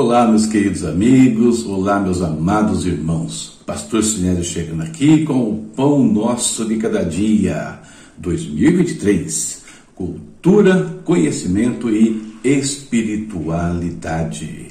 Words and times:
Olá, 0.00 0.26
meus 0.26 0.46
queridos 0.46 0.82
amigos, 0.82 1.66
olá, 1.66 2.00
meus 2.00 2.22
amados 2.22 2.86
irmãos. 2.86 3.60
Pastor 3.66 4.02
Sinésio 4.02 4.42
chegando 4.42 4.82
aqui 4.82 5.26
com 5.26 5.50
o 5.50 5.56
Pão 5.76 6.02
Nosso 6.02 6.64
de 6.64 6.78
Cada 6.78 7.04
Dia 7.04 7.80
2023. 8.16 9.62
Cultura, 9.94 11.02
conhecimento 11.04 11.90
e 11.90 12.34
espiritualidade. 12.42 14.68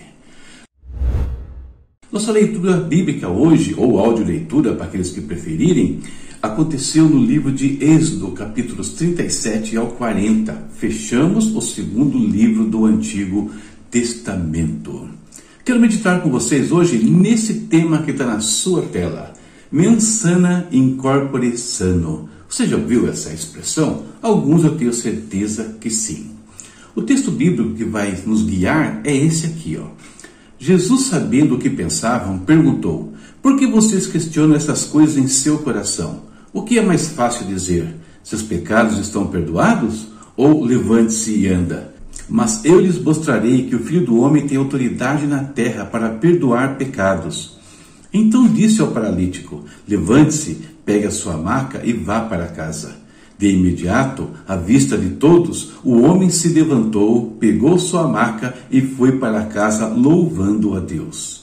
Nossa 2.11 2.31
leitura 2.31 2.77
bíblica 2.77 3.29
hoje, 3.29 3.75
ou 3.77 3.99
audioleitura 3.99 4.73
para 4.73 4.87
aqueles 4.87 5.11
que 5.11 5.21
preferirem, 5.21 5.99
aconteceu 6.41 7.07
no 7.07 7.23
livro 7.23 7.51
de 7.51 7.77
Êxodo, 7.79 8.31
capítulos 8.31 8.93
37 8.93 9.77
ao 9.77 9.89
40. 9.89 10.69
Fechamos 10.73 11.55
o 11.55 11.61
segundo 11.61 12.17
livro 12.17 12.65
do 12.65 12.85
Antigo 12.85 13.51
Testamento. 13.91 15.09
Quero 15.65 15.79
meditar 15.79 16.21
com 16.21 16.29
vocês 16.29 16.71
hoje 16.71 16.97
nesse 16.97 17.53
tema 17.61 18.03
que 18.03 18.11
está 18.11 18.25
na 18.25 18.39
sua 18.39 18.83
tela. 18.83 19.33
Mensana 19.71 20.67
incorpore 20.71 21.57
sano. 21.57 22.29
Você 22.47 22.67
já 22.67 22.77
ouviu 22.77 23.07
essa 23.07 23.31
expressão? 23.31 24.03
Alguns 24.21 24.63
eu 24.63 24.75
tenho 24.75 24.93
certeza 24.93 25.75
que 25.79 25.89
sim. 25.89 26.31
O 26.95 27.01
texto 27.01 27.31
bíblico 27.31 27.75
que 27.75 27.83
vai 27.83 28.17
nos 28.25 28.43
guiar 28.43 29.01
é 29.03 29.15
esse 29.15 29.45
aqui, 29.45 29.79
ó. 29.79 29.87
Jesus, 30.59 31.03
sabendo 31.03 31.55
o 31.55 31.59
que 31.59 31.69
pensavam, 31.69 32.39
perguntou: 32.39 33.13
Por 33.41 33.57
que 33.57 33.65
vocês 33.65 34.07
questionam 34.07 34.55
essas 34.55 34.83
coisas 34.85 35.17
em 35.17 35.27
seu 35.27 35.59
coração? 35.59 36.23
O 36.51 36.63
que 36.63 36.77
é 36.77 36.81
mais 36.81 37.07
fácil 37.09 37.45
dizer? 37.45 37.95
Seus 38.23 38.41
pecados 38.41 38.97
estão 38.97 39.27
perdoados? 39.27 40.07
Ou 40.35 40.63
levante-se 40.63 41.31
e 41.31 41.47
anda? 41.47 41.93
Mas 42.29 42.63
eu 42.63 42.79
lhes 42.79 43.01
mostrarei 43.01 43.65
que 43.65 43.75
o 43.75 43.83
Filho 43.83 44.05
do 44.05 44.19
Homem 44.21 44.47
tem 44.47 44.57
autoridade 44.57 45.25
na 45.25 45.43
terra 45.43 45.83
para 45.85 46.09
perdoar 46.09 46.77
pecados. 46.77 47.57
Então 48.13 48.47
disse 48.47 48.81
ao 48.81 48.91
paralítico: 48.91 49.65
Levante-se, 49.87 50.61
pegue 50.85 51.07
a 51.07 51.11
sua 51.11 51.37
maca 51.37 51.81
e 51.83 51.91
vá 51.91 52.21
para 52.21 52.47
casa. 52.47 52.97
De 53.37 53.47
imediato, 53.47 54.29
à 54.47 54.55
vista 54.55 54.97
de 54.97 55.11
todos, 55.11 55.71
o 55.83 56.01
homem 56.01 56.29
se 56.29 56.49
levantou, 56.49 57.37
pegou 57.39 57.79
sua 57.79 58.05
maca 58.07 58.53
e 58.69 58.81
foi 58.81 59.13
para 59.13 59.45
casa 59.45 59.87
louvando 59.87 60.75
a 60.75 60.79
Deus. 60.81 61.38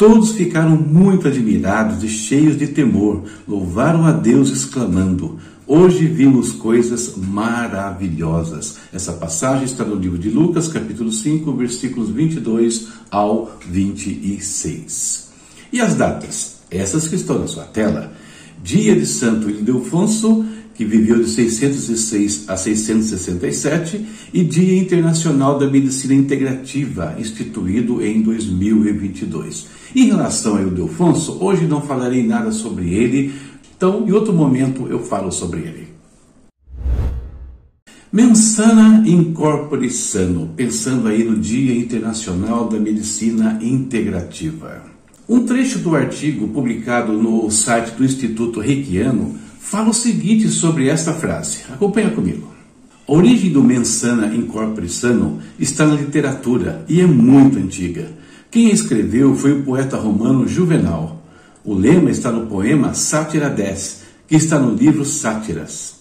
Todos 0.00 0.32
ficaram 0.32 0.78
muito 0.78 1.28
admirados 1.28 2.02
e 2.02 2.08
cheios 2.08 2.56
de 2.56 2.68
temor, 2.68 3.22
louvaram 3.46 4.06
a 4.06 4.12
Deus, 4.12 4.48
exclamando: 4.48 5.38
Hoje 5.66 6.06
vimos 6.06 6.52
coisas 6.52 7.16
maravilhosas. 7.18 8.78
Essa 8.94 9.12
passagem 9.12 9.66
está 9.66 9.84
no 9.84 9.96
livro 9.96 10.16
de 10.16 10.30
Lucas, 10.30 10.68
capítulo 10.68 11.12
5, 11.12 11.52
versículos 11.52 12.08
22 12.08 12.88
ao 13.10 13.54
26. 13.68 15.28
E 15.70 15.82
as 15.82 15.94
datas? 15.94 16.60
Essas 16.70 17.06
que 17.06 17.16
estão 17.16 17.38
na 17.38 17.46
sua 17.46 17.64
tela. 17.64 18.10
Dia 18.64 18.96
de 18.96 19.04
Santo 19.04 19.50
Ildefonso, 19.50 20.46
que 20.80 20.84
viveu 20.86 21.22
de 21.22 21.28
606 21.28 22.48
a 22.48 22.56
667, 22.56 24.02
e 24.32 24.42
Dia 24.42 24.78
Internacional 24.78 25.58
da 25.58 25.68
Medicina 25.68 26.14
Integrativa, 26.14 27.16
instituído 27.18 28.02
em 28.02 28.22
2022. 28.22 29.66
Em 29.94 30.06
relação 30.06 30.56
a 30.56 30.62
Ildefonso, 30.62 31.36
hoje 31.38 31.66
não 31.66 31.82
falarei 31.82 32.26
nada 32.26 32.50
sobre 32.50 32.94
ele, 32.94 33.34
então, 33.76 34.08
em 34.08 34.12
outro 34.12 34.32
momento, 34.32 34.86
eu 34.88 35.00
falo 35.00 35.30
sobre 35.30 35.60
ele. 35.60 35.88
Mensana 38.10 39.06
Incorpore 39.06 39.90
Sano, 39.90 40.48
pensando 40.56 41.08
aí 41.08 41.22
no 41.22 41.36
Dia 41.36 41.76
Internacional 41.76 42.70
da 42.70 42.80
Medicina 42.80 43.58
Integrativa. 43.60 44.82
Um 45.28 45.44
trecho 45.44 45.78
do 45.80 45.94
artigo 45.94 46.48
publicado 46.48 47.12
no 47.12 47.50
site 47.50 47.90
do 47.90 48.02
Instituto 48.02 48.60
Reikiano 48.60 49.49
fala 49.70 49.90
o 49.90 49.94
seguinte 49.94 50.48
sobre 50.48 50.88
esta 50.88 51.14
frase. 51.14 51.60
Acompanha 51.72 52.10
comigo. 52.10 52.52
A 53.06 53.12
origem 53.12 53.52
do 53.52 53.62
Mensana 53.62 54.34
Incorpore 54.34 54.88
Sano 54.88 55.38
está 55.60 55.86
na 55.86 55.94
literatura 55.94 56.84
e 56.88 57.00
é 57.00 57.06
muito 57.06 57.56
antiga. 57.56 58.10
Quem 58.50 58.72
escreveu 58.72 59.32
foi 59.36 59.52
o 59.52 59.62
poeta 59.62 59.96
romano 59.96 60.48
Juvenal. 60.48 61.24
O 61.64 61.72
lema 61.72 62.10
está 62.10 62.32
no 62.32 62.48
poema 62.48 62.94
Sátira 62.94 63.48
10, 63.48 64.02
que 64.26 64.34
está 64.34 64.58
no 64.58 64.74
livro 64.74 65.04
Sátiras. 65.04 66.00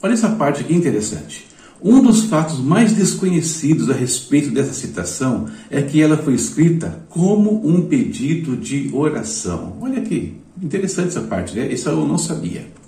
Olha 0.00 0.12
essa 0.12 0.28
parte 0.28 0.60
aqui 0.60 0.72
interessante. 0.72 1.48
Um 1.82 2.00
dos 2.00 2.26
fatos 2.26 2.60
mais 2.60 2.92
desconhecidos 2.92 3.90
a 3.90 3.94
respeito 3.94 4.52
dessa 4.52 4.72
citação 4.72 5.48
é 5.68 5.82
que 5.82 6.00
ela 6.00 6.16
foi 6.16 6.34
escrita 6.34 7.04
como 7.08 7.66
um 7.66 7.82
pedido 7.82 8.56
de 8.56 8.90
oração. 8.92 9.76
Olha 9.80 9.98
aqui, 9.98 10.36
interessante 10.62 11.08
essa 11.08 11.22
parte, 11.22 11.56
né? 11.56 11.66
Isso 11.72 11.88
eu 11.88 12.06
não 12.06 12.16
sabia. 12.16 12.80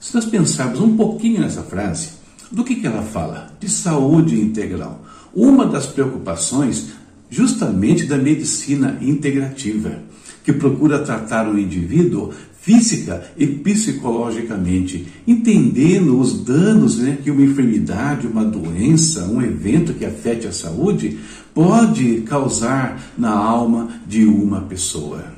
Se 0.00 0.14
nós 0.14 0.24
pensarmos 0.24 0.80
um 0.80 0.96
pouquinho 0.96 1.40
nessa 1.40 1.62
frase, 1.62 2.10
do 2.50 2.64
que, 2.64 2.76
que 2.76 2.86
ela 2.86 3.02
fala? 3.02 3.50
De 3.60 3.68
saúde 3.68 4.40
integral. 4.40 5.04
Uma 5.34 5.66
das 5.66 5.86
preocupações 5.86 6.90
justamente 7.30 8.06
da 8.06 8.16
medicina 8.16 8.98
integrativa 9.02 9.98
que 10.42 10.52
procura 10.52 11.00
tratar 11.00 11.46
o 11.46 11.58
indivíduo 11.58 12.32
física 12.60 13.30
e 13.36 13.46
psicologicamente, 13.46 15.06
entendendo 15.26 16.18
os 16.18 16.42
danos 16.42 16.98
né, 16.98 17.18
que 17.22 17.30
uma 17.30 17.42
enfermidade, 17.42 18.26
uma 18.26 18.44
doença, 18.44 19.24
um 19.24 19.42
evento 19.42 19.94
que 19.94 20.04
afete 20.04 20.46
a 20.46 20.52
saúde 20.52 21.18
pode 21.54 22.22
causar 22.22 23.12
na 23.16 23.30
alma 23.30 23.88
de 24.06 24.24
uma 24.24 24.62
pessoa. 24.62 25.37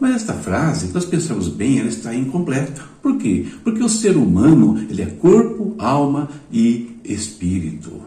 Mas 0.00 0.16
esta 0.16 0.32
frase, 0.32 0.86
se 0.86 0.94
nós 0.94 1.04
pensamos 1.04 1.48
bem, 1.48 1.78
ela 1.78 1.88
está 1.88 2.14
incompleta. 2.14 2.82
Por 3.02 3.18
quê? 3.18 3.46
Porque 3.62 3.82
o 3.82 3.88
ser 3.88 4.16
humano 4.16 4.82
ele 4.88 5.02
é 5.02 5.06
corpo, 5.06 5.74
alma 5.78 6.30
e 6.50 6.96
espírito. 7.04 8.00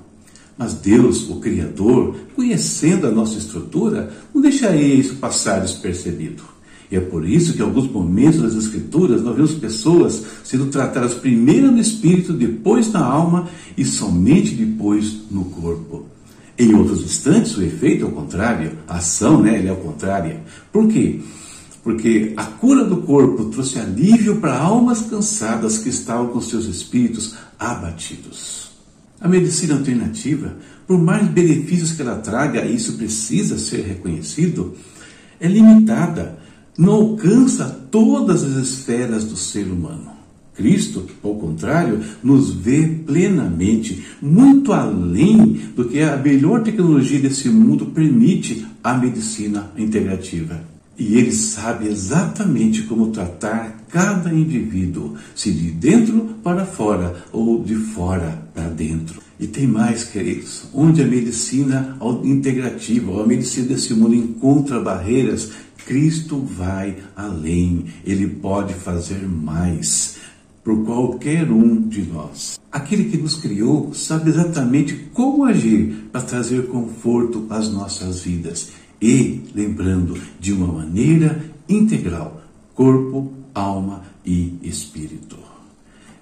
Mas 0.57 0.73
Deus, 0.73 1.29
o 1.29 1.35
Criador, 1.35 2.15
conhecendo 2.35 3.05
a 3.05 3.11
nossa 3.11 3.37
estrutura, 3.37 4.11
não 4.33 4.41
deixaria 4.41 4.95
isso 4.95 5.15
passar 5.15 5.61
despercebido. 5.61 6.43
E 6.91 6.95
é 6.95 6.99
por 6.99 7.27
isso 7.27 7.53
que 7.53 7.59
em 7.59 7.63
alguns 7.63 7.89
momentos 7.89 8.41
das 8.41 8.55
Escrituras 8.55 9.21
nós 9.21 9.35
vemos 9.35 9.53
pessoas 9.53 10.23
sendo 10.43 10.67
tratadas 10.67 11.13
primeiro 11.13 11.71
no 11.71 11.79
espírito, 11.79 12.33
depois 12.33 12.91
na 12.91 13.03
alma 13.03 13.47
e 13.77 13.85
somente 13.85 14.53
depois 14.53 15.15
no 15.29 15.45
corpo. 15.45 16.05
Em 16.57 16.73
outros 16.75 17.01
instantes, 17.01 17.57
o 17.57 17.63
efeito 17.63 18.05
é 18.05 18.07
o 18.07 18.11
contrário, 18.11 18.73
a 18.87 18.97
ação 18.97 19.41
né, 19.41 19.65
é 19.65 19.69
ao 19.69 19.77
contrário. 19.77 20.39
Por 20.71 20.87
quê? 20.87 21.19
Porque 21.83 22.33
a 22.37 22.45
cura 22.45 22.85
do 22.85 22.97
corpo 22.97 23.45
trouxe 23.45 23.77
alívio 23.77 24.37
para 24.37 24.57
almas 24.57 25.01
cansadas 25.01 25.77
que 25.77 25.89
estavam 25.89 26.27
com 26.27 26.39
seus 26.39 26.65
espíritos 26.65 27.35
abatidos. 27.59 28.71
A 29.19 29.27
medicina 29.27 29.75
alternativa, 29.75 30.55
por 30.87 30.97
mais 30.97 31.27
benefícios 31.27 31.91
que 31.91 32.01
ela 32.01 32.15
traga, 32.15 32.65
e 32.65 32.75
isso 32.75 32.93
precisa 32.93 33.57
ser 33.57 33.81
reconhecido, 33.81 34.75
é 35.39 35.47
limitada, 35.47 36.39
não 36.77 36.93
alcança 36.93 37.65
todas 37.91 38.43
as 38.43 38.55
esferas 38.55 39.25
do 39.25 39.35
ser 39.35 39.65
humano. 39.65 40.11
Cristo, 40.55 41.05
ao 41.23 41.35
contrário, 41.35 41.99
nos 42.23 42.53
vê 42.53 42.87
plenamente, 42.87 44.05
muito 44.21 44.71
além 44.71 45.59
do 45.75 45.85
que 45.85 45.99
a 45.99 46.15
melhor 46.15 46.61
tecnologia 46.61 47.19
desse 47.19 47.49
mundo 47.49 47.87
permite 47.87 48.65
a 48.83 48.93
medicina 48.93 49.71
integrativa. 49.77 50.72
E 50.97 51.17
ele 51.17 51.31
sabe 51.31 51.87
exatamente 51.87 52.83
como 52.83 53.07
tratar 53.07 53.83
cada 53.89 54.31
indivíduo, 54.31 55.15
se 55.35 55.51
de 55.51 55.71
dentro 55.71 56.35
para 56.43 56.65
fora 56.65 57.15
ou 57.31 57.63
de 57.63 57.75
fora 57.75 58.47
para 58.53 58.69
dentro. 58.69 59.21
E 59.39 59.47
tem 59.47 59.67
mais, 59.67 60.03
queridos, 60.03 60.65
onde 60.73 61.01
a 61.01 61.07
medicina 61.07 61.97
integrativa, 62.23 63.11
ou 63.11 63.23
a 63.23 63.27
medicina 63.27 63.67
desse 63.67 63.93
mundo 63.93 64.13
encontra 64.13 64.79
barreiras, 64.79 65.51
Cristo 65.85 66.39
vai 66.39 66.95
além, 67.15 67.87
ele 68.05 68.27
pode 68.27 68.73
fazer 68.73 69.27
mais 69.27 70.17
por 70.63 70.85
qualquer 70.85 71.51
um 71.51 71.81
de 71.81 72.03
nós. 72.03 72.57
Aquele 72.71 73.05
que 73.05 73.17
nos 73.17 73.35
criou 73.35 73.93
sabe 73.93 74.29
exatamente 74.29 75.09
como 75.13 75.43
agir 75.43 76.07
para 76.11 76.21
trazer 76.21 76.67
conforto 76.67 77.45
às 77.49 77.69
nossas 77.69 78.21
vidas 78.21 78.69
e, 79.03 79.41
lembrando, 79.53 80.17
de 80.39 80.53
uma 80.53 80.67
maneira 80.67 81.43
integral 81.67 82.41
corpo, 82.73 83.33
alma 83.53 84.01
e 84.25 84.53
espírito. 84.63 85.37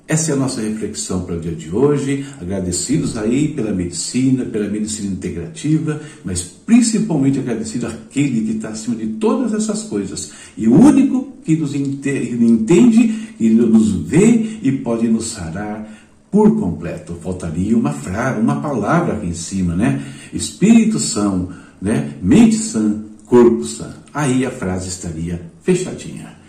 Essa 0.07 0.31
é 0.31 0.33
a 0.33 0.37
nossa 0.37 0.61
reflexão 0.61 1.23
para 1.23 1.35
o 1.35 1.39
dia 1.39 1.53
de 1.53 1.73
hoje. 1.73 2.25
Agradecidos 2.41 3.15
aí 3.15 3.49
pela 3.49 3.71
medicina, 3.71 4.43
pela 4.43 4.67
medicina 4.67 5.13
integrativa, 5.13 6.01
mas 6.25 6.41
principalmente 6.41 7.39
agradecido 7.39 7.85
àquele 7.85 8.41
que 8.41 8.57
está 8.57 8.69
acima 8.69 8.95
de 8.95 9.07
todas 9.07 9.53
essas 9.53 9.83
coisas 9.83 10.31
e 10.57 10.67
o 10.67 10.73
único 10.73 11.31
que 11.45 11.55
nos 11.55 11.75
entende, 11.75 13.35
que 13.37 13.49
nos 13.51 13.91
vê 13.91 14.57
e 14.61 14.71
pode 14.71 15.07
nos 15.07 15.27
sarar 15.27 15.87
por 16.31 16.59
completo. 16.59 17.15
Faltaria 17.21 17.77
uma 17.77 17.93
frase, 17.93 18.41
uma 18.41 18.59
palavra 18.59 19.13
aqui 19.13 19.27
em 19.27 19.33
cima, 19.33 19.75
né? 19.75 20.03
Espíritos 20.33 21.03
são 21.03 21.49
né? 21.81 22.17
Mente 22.21 22.55
sã, 22.55 23.03
corpo 23.25 23.65
sã. 23.65 23.93
Aí 24.13 24.45
a 24.45 24.51
frase 24.51 24.89
estaria 24.89 25.41
fechadinha. 25.63 26.39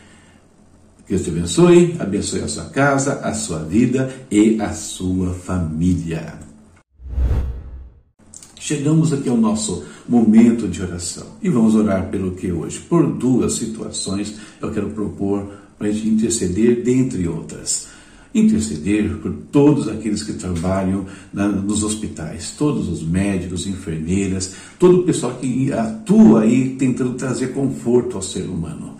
Deus 1.08 1.22
te 1.22 1.30
abençoe, 1.30 1.96
abençoe 1.98 2.40
a 2.40 2.48
sua 2.48 2.64
casa, 2.66 3.20
a 3.20 3.34
sua 3.34 3.58
vida 3.60 4.10
e 4.30 4.60
a 4.60 4.72
sua 4.72 5.34
família. 5.34 6.38
Chegamos 8.58 9.12
aqui 9.12 9.28
ao 9.28 9.36
nosso 9.36 9.84
momento 10.08 10.68
de 10.68 10.80
oração 10.80 11.26
e 11.42 11.48
vamos 11.48 11.74
orar 11.74 12.08
pelo 12.08 12.32
que 12.32 12.52
hoje? 12.52 12.78
Por 12.78 13.12
duas 13.12 13.54
situações 13.54 14.38
eu 14.60 14.70
quero 14.72 14.90
propor 14.90 15.50
para 15.76 15.88
a 15.88 15.90
gente 15.90 16.08
interceder, 16.08 16.82
dentre 16.82 17.26
outras. 17.26 17.88
Interceder 18.34 19.16
por 19.18 19.32
todos 19.50 19.88
aqueles 19.88 20.22
que 20.22 20.32
trabalham 20.32 21.06
na, 21.32 21.48
nos 21.48 21.82
hospitais, 21.82 22.54
todos 22.56 22.88
os 22.88 23.02
médicos, 23.02 23.66
enfermeiras, 23.66 24.54
todo 24.78 25.00
o 25.00 25.02
pessoal 25.04 25.34
que 25.34 25.72
atua 25.72 26.42
aí 26.42 26.76
tentando 26.78 27.14
trazer 27.14 27.48
conforto 27.48 28.16
ao 28.16 28.22
ser 28.22 28.44
humano 28.44 28.92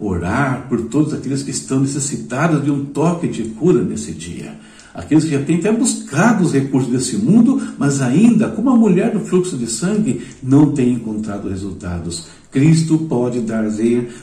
orar 0.00 0.66
por 0.68 0.86
todos 0.86 1.12
aqueles 1.12 1.42
que 1.42 1.50
estão 1.50 1.80
necessitados 1.80 2.64
de 2.64 2.70
um 2.70 2.86
toque 2.86 3.28
de 3.28 3.44
cura 3.44 3.84
nesse 3.84 4.12
dia. 4.12 4.58
Aqueles 4.92 5.24
que 5.24 5.30
já 5.30 5.42
têm 5.42 5.58
até 5.58 5.70
buscado 5.70 6.42
os 6.42 6.52
recursos 6.52 6.90
desse 6.90 7.16
mundo, 7.16 7.60
mas 7.78 8.00
ainda, 8.00 8.48
como 8.48 8.70
a 8.70 8.76
mulher 8.76 9.12
do 9.12 9.20
fluxo 9.20 9.56
de 9.56 9.66
sangue, 9.66 10.22
não 10.42 10.72
tem 10.72 10.94
encontrado 10.94 11.48
resultados. 11.48 12.26
Cristo 12.50 12.98
pode 12.98 13.40
dar 13.40 13.64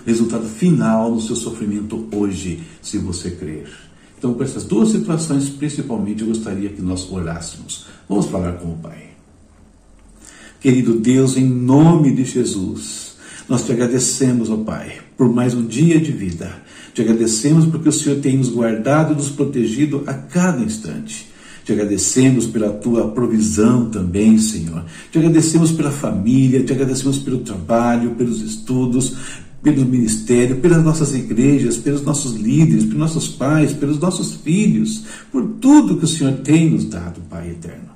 resultado 0.06 0.45
final 0.45 1.13
no 1.13 1.21
seu 1.21 1.38
sofrimento 1.38 2.07
hoje, 2.12 2.62
se 2.81 2.98
você 2.98 3.31
crer. 3.31 3.86
Então, 4.17 4.33
com 4.33 4.43
essas 4.43 4.63
duas 4.63 4.89
situações, 4.89 5.49
principalmente, 5.49 6.21
eu 6.21 6.27
gostaria 6.27 6.69
que 6.69 6.81
nós 6.81 7.11
orássemos. 7.11 7.85
Vamos 8.09 8.25
falar 8.25 8.53
com 8.53 8.71
o 8.71 8.77
Pai. 8.77 9.09
Querido 10.59 10.95
Deus, 10.95 11.37
em 11.37 11.45
nome 11.45 12.11
de 12.15 12.25
Jesus, 12.25 13.15
nós 13.47 13.63
te 13.63 13.71
agradecemos, 13.71 14.49
ó 14.49 14.57
Pai, 14.57 14.93
por 15.15 15.31
mais 15.31 15.53
um 15.53 15.65
dia 15.65 15.99
de 15.99 16.11
vida. 16.11 16.51
Te 16.93 17.01
agradecemos 17.01 17.65
porque 17.67 17.89
o 17.89 17.93
Senhor 17.93 18.19
tem 18.19 18.37
nos 18.37 18.49
guardado 18.49 19.13
e 19.13 19.15
nos 19.15 19.29
protegido 19.29 20.03
a 20.07 20.13
cada 20.15 20.63
instante. 20.63 21.31
Te 21.63 21.73
agradecemos 21.73 22.47
pela 22.47 22.69
tua 22.69 23.09
provisão 23.09 23.89
também, 23.89 24.37
Senhor. 24.39 24.83
Te 25.11 25.19
agradecemos 25.19 25.71
pela 25.71 25.91
família, 25.91 26.63
te 26.63 26.73
agradecemos 26.73 27.19
pelo 27.19 27.39
trabalho, 27.39 28.15
pelos 28.15 28.41
estudos, 28.41 29.15
pelo 29.62 29.86
ministério, 29.86 30.57
pelas 30.57 30.83
nossas 30.83 31.13
igrejas, 31.15 31.77
pelos 31.77 32.01
nossos 32.01 32.36
líderes, 32.36 32.86
pelos 32.86 33.00
nossos 33.00 33.27
pais, 33.27 33.74
pelos 33.74 34.00
nossos 34.00 34.36
filhos, 34.36 35.04
por 35.31 35.44
tudo 35.59 35.98
que 35.98 36.06
o 36.06 36.07
Senhor 36.07 36.33
tem 36.36 36.69
nos 36.69 36.86
dado, 36.86 37.21
Pai 37.30 37.50
eterno. 37.50 37.88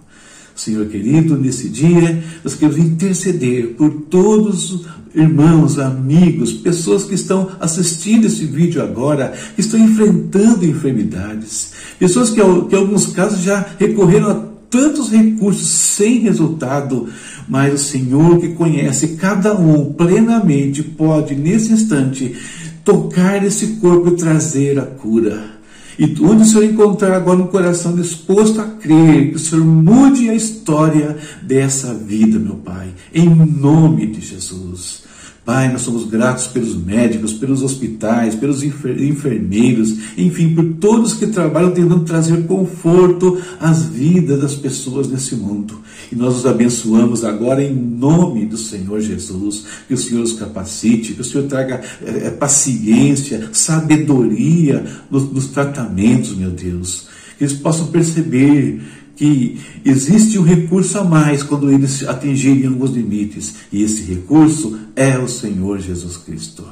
Senhor 0.56 0.86
querido, 0.88 1.38
nesse 1.38 1.70
dia 1.70 2.24
nós 2.44 2.54
queremos 2.54 2.78
interceder 2.78 3.70
por 3.76 3.90
todos 4.10 4.86
irmãos, 5.14 5.78
amigos, 5.80 6.54
pessoas 6.54 7.04
que 7.04 7.16
estão 7.16 7.50
assistindo 7.60 8.28
esse 8.28 8.46
vídeo 8.46 8.82
agora, 8.82 9.34
que 9.56 9.62
estão 9.62 9.80
enfrentando 9.80 10.66
enfermidades, 10.66 11.74
pessoas 12.00 12.30
que, 12.30 12.36
que 12.36 12.76
em 12.76 12.80
alguns 12.80 13.08
casos 13.08 13.42
já 13.42 13.66
recorreram 13.78 14.30
a 14.30 14.51
tantos 14.72 15.12
recursos 15.12 15.68
sem 15.68 16.20
resultado, 16.20 17.10
mas 17.48 17.74
o 17.74 17.78
Senhor 17.78 18.40
que 18.40 18.54
conhece 18.54 19.10
cada 19.10 19.54
um 19.54 19.94
plenamente 19.94 20.82
pode, 20.82 21.36
nesse 21.36 21.74
instante, 21.74 22.36
tocar 22.84 23.44
esse 23.46 23.68
corpo 23.82 24.10
e 24.10 24.16
trazer 24.16 24.80
a 24.80 24.84
cura. 24.84 25.60
E 26.00 26.06
onde 26.22 26.44
o 26.44 26.46
Senhor 26.46 26.64
encontrar 26.64 27.14
agora 27.14 27.42
um 27.42 27.48
coração 27.48 27.96
disposto 27.96 28.62
a 28.62 28.66
crer, 28.66 29.30
que 29.30 29.36
o 29.36 29.40
Senhor 29.40 29.64
mude 29.64 30.30
a 30.30 30.34
história 30.34 31.18
dessa 31.44 31.94
vida, 31.94 32.40
meu 32.40 32.56
Pai, 32.56 32.88
em 33.14 33.30
nome 33.30 34.08
de 34.08 34.22
Jesus. 34.22 35.04
Pai, 35.44 35.72
nós 35.72 35.82
somos 35.82 36.08
gratos 36.08 36.46
pelos 36.46 36.76
médicos, 36.76 37.34
pelos 37.34 37.64
hospitais, 37.64 38.36
pelos 38.36 38.62
enfermeiros, 38.62 39.98
enfim, 40.16 40.54
por 40.54 40.64
todos 40.76 41.16
que 41.16 41.26
trabalham 41.26 41.72
tentando 41.72 42.06
trazer 42.06 42.46
conforto 42.46 43.42
às 43.60 43.82
vidas 43.84 44.40
das 44.40 44.54
pessoas 44.54 45.08
nesse 45.08 45.36
mundo. 45.36 45.82
E 46.12 46.16
nós 46.16 46.36
os 46.36 46.46
abençoamos 46.46 47.26
agora 47.26 47.64
em 47.64 47.74
nome 47.74 48.46
do 48.46 48.58
Senhor 48.58 49.00
Jesus. 49.02 49.66
Que 49.88 49.96
o 49.96 49.98
Senhor 49.98 50.22
os 50.22 50.34
capacite, 50.34 51.14
que 51.14 51.22
o 51.22 51.26
Senhor 51.26 51.48
traga 51.48 51.82
é, 52.06 52.30
paciência, 52.30 53.50
sabedoria 53.52 54.86
nos, 55.10 55.24
nos 55.32 55.48
tratamentos, 55.48 56.36
meu 56.36 56.52
Deus. 56.52 57.08
Que 57.38 57.46
eles 57.46 57.56
possam 57.56 57.88
perceber 57.88 58.80
que 59.22 59.60
existe 59.86 60.40
um 60.40 60.42
recurso 60.42 60.98
a 60.98 61.04
mais 61.04 61.44
quando 61.44 61.72
eles 61.72 62.04
atingirem 62.08 62.66
alguns 62.66 62.90
limites, 62.90 63.54
e 63.72 63.84
esse 63.84 64.02
recurso 64.02 64.80
é 64.96 65.16
o 65.20 65.28
Senhor 65.28 65.78
Jesus 65.78 66.18
Cristo. 66.18 66.66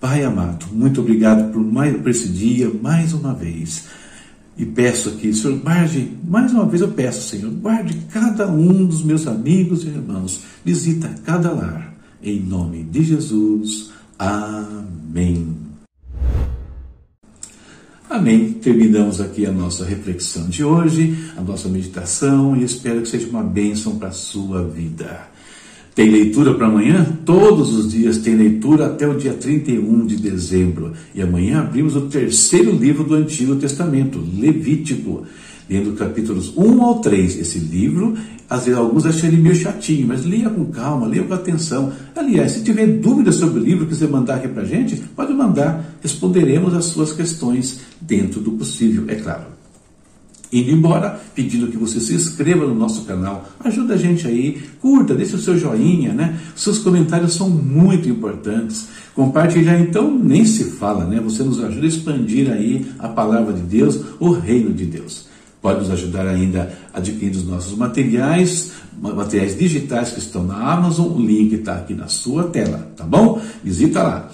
Pai 0.00 0.24
amado, 0.24 0.66
muito 0.72 1.00
obrigado 1.00 1.52
por, 1.52 1.62
mais, 1.62 1.96
por 1.96 2.10
esse 2.10 2.26
dia, 2.28 2.68
mais 2.82 3.12
uma 3.12 3.32
vez. 3.32 3.84
E 4.58 4.66
peço 4.66 5.10
aqui, 5.10 5.32
Senhor, 5.32 5.58
guarde, 5.60 6.10
mais 6.26 6.50
uma 6.50 6.66
vez 6.66 6.82
eu 6.82 6.88
peço, 6.88 7.28
Senhor, 7.28 7.52
guarde 7.52 7.96
cada 8.12 8.50
um 8.50 8.84
dos 8.84 9.04
meus 9.04 9.24
amigos 9.28 9.84
e 9.84 9.86
irmãos, 9.86 10.40
visita 10.64 11.08
cada 11.24 11.52
lar, 11.52 11.94
em 12.20 12.40
nome 12.40 12.82
de 12.82 13.04
Jesus. 13.04 13.92
Amém. 14.18 15.65
Amém. 18.16 18.54
Terminamos 18.62 19.20
aqui 19.20 19.44
a 19.44 19.52
nossa 19.52 19.84
reflexão 19.84 20.48
de 20.48 20.64
hoje, 20.64 21.14
a 21.36 21.42
nossa 21.42 21.68
meditação 21.68 22.56
e 22.56 22.64
espero 22.64 23.02
que 23.02 23.08
seja 23.08 23.28
uma 23.28 23.42
bênção 23.42 23.98
para 23.98 24.08
a 24.08 24.12
sua 24.12 24.66
vida. 24.66 25.28
Tem 25.94 26.08
leitura 26.08 26.54
para 26.54 26.66
amanhã? 26.66 27.06
Todos 27.26 27.74
os 27.74 27.92
dias 27.92 28.16
tem 28.16 28.34
leitura 28.34 28.86
até 28.86 29.06
o 29.06 29.18
dia 29.18 29.34
31 29.34 30.06
de 30.06 30.16
dezembro. 30.16 30.94
E 31.14 31.20
amanhã 31.20 31.60
abrimos 31.60 31.94
o 31.94 32.08
terceiro 32.08 32.72
livro 32.72 33.04
do 33.04 33.14
Antigo 33.14 33.54
Testamento, 33.56 34.18
Levítico 34.38 35.26
lendo 35.68 35.92
capítulos 35.94 36.52
1 36.56 36.82
ao 36.82 37.00
3. 37.00 37.38
Esse 37.38 37.58
livro, 37.58 38.16
às 38.48 38.64
vezes 38.64 38.78
alguns 38.78 39.06
acham 39.06 39.28
ele 39.28 39.38
meio 39.38 39.54
chatinho, 39.54 40.06
mas 40.06 40.24
leia 40.24 40.48
com 40.48 40.64
calma, 40.66 41.06
leia 41.06 41.24
com 41.24 41.34
atenção. 41.34 41.92
Aliás, 42.14 42.52
se 42.52 42.62
tiver 42.62 42.86
dúvidas 42.86 43.36
sobre 43.36 43.60
o 43.60 43.62
livro 43.64 43.86
que 43.86 43.94
você 43.94 44.06
mandar 44.06 44.36
aqui 44.36 44.48
para 44.48 44.62
a 44.62 44.66
gente, 44.66 44.96
pode 45.14 45.32
mandar, 45.32 45.96
responderemos 46.00 46.74
as 46.74 46.86
suas 46.86 47.12
questões 47.12 47.80
dentro 48.00 48.40
do 48.40 48.52
possível, 48.52 49.04
é 49.08 49.16
claro. 49.16 49.56
Indo 50.52 50.70
embora, 50.70 51.20
pedindo 51.34 51.66
que 51.66 51.76
você 51.76 51.98
se 51.98 52.14
inscreva 52.14 52.64
no 52.66 52.74
nosso 52.74 53.04
canal, 53.04 53.48
ajuda 53.64 53.94
a 53.94 53.96
gente 53.96 54.28
aí, 54.28 54.62
curta, 54.80 55.14
deixe 55.14 55.34
o 55.34 55.40
seu 55.40 55.58
joinha, 55.58 56.12
né? 56.12 56.38
Seus 56.54 56.78
comentários 56.78 57.34
são 57.34 57.50
muito 57.50 58.08
importantes. 58.08 58.86
Compartilhar 59.14 59.78
então 59.80 60.16
nem 60.16 60.44
se 60.44 60.64
fala, 60.64 61.04
né? 61.04 61.20
Você 61.20 61.42
nos 61.42 61.62
ajuda 61.62 61.84
a 61.84 61.88
expandir 61.88 62.50
aí 62.50 62.86
a 62.98 63.08
palavra 63.08 63.52
de 63.52 63.62
Deus, 63.62 64.00
o 64.20 64.30
reino 64.30 64.72
de 64.72 64.86
Deus. 64.86 65.26
Pode 65.66 65.80
nos 65.80 65.90
ajudar 65.90 66.28
ainda 66.28 66.72
adquirindo 66.94 67.38
os 67.38 67.44
nossos 67.44 67.76
materiais, 67.76 68.70
materiais 69.02 69.58
digitais 69.58 70.12
que 70.12 70.20
estão 70.20 70.44
na 70.44 70.54
Amazon. 70.54 71.08
O 71.08 71.20
link 71.20 71.54
está 71.54 71.74
aqui 71.74 71.92
na 71.92 72.06
sua 72.06 72.44
tela, 72.44 72.88
tá 72.96 73.02
bom? 73.02 73.42
Visita 73.64 74.00
lá. 74.00 74.30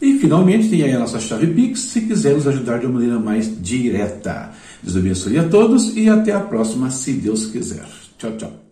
E 0.00 0.18
finalmente 0.18 0.70
tem 0.70 0.82
aí 0.82 0.94
a 0.94 0.98
nossa 0.98 1.20
chave 1.20 1.48
Pix, 1.48 1.78
se 1.80 2.00
quiser 2.00 2.36
nos 2.36 2.48
ajudar 2.48 2.78
de 2.78 2.86
uma 2.86 2.94
maneira 2.94 3.20
mais 3.20 3.52
direta. 3.62 4.52
Deus 4.82 4.96
abençoe 4.96 5.38
a 5.38 5.46
todos 5.46 5.94
e 5.94 6.08
até 6.08 6.32
a 6.32 6.40
próxima, 6.40 6.90
se 6.90 7.12
Deus 7.12 7.44
quiser. 7.44 7.84
Tchau, 8.16 8.34
tchau. 8.38 8.71